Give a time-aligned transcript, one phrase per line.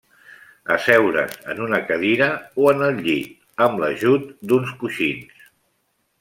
[0.75, 2.29] Asseure's en una cadira
[2.63, 5.47] o en el llit, amb l'ajut d'uns coixins.